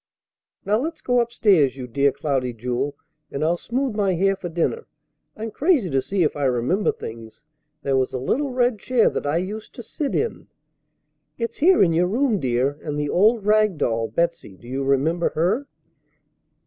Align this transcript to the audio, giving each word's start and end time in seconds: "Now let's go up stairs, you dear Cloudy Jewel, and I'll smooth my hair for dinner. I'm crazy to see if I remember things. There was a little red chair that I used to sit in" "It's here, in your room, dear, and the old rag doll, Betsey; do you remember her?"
"Now 0.65 0.79
let's 0.79 0.99
go 0.99 1.19
up 1.19 1.31
stairs, 1.31 1.75
you 1.77 1.85
dear 1.85 2.11
Cloudy 2.11 2.53
Jewel, 2.53 2.95
and 3.29 3.43
I'll 3.45 3.55
smooth 3.55 3.93
my 3.95 4.15
hair 4.15 4.35
for 4.35 4.49
dinner. 4.49 4.87
I'm 5.37 5.51
crazy 5.51 5.91
to 5.91 6.01
see 6.01 6.23
if 6.23 6.35
I 6.35 6.45
remember 6.45 6.91
things. 6.91 7.43
There 7.83 7.95
was 7.95 8.11
a 8.11 8.17
little 8.17 8.49
red 8.49 8.79
chair 8.79 9.11
that 9.11 9.27
I 9.27 9.37
used 9.37 9.75
to 9.75 9.83
sit 9.83 10.15
in" 10.15 10.47
"It's 11.37 11.57
here, 11.57 11.83
in 11.83 11.93
your 11.93 12.07
room, 12.07 12.39
dear, 12.39 12.79
and 12.81 12.97
the 12.97 13.09
old 13.11 13.45
rag 13.45 13.77
doll, 13.77 14.07
Betsey; 14.07 14.57
do 14.57 14.67
you 14.67 14.83
remember 14.83 15.29
her?" 15.35 15.67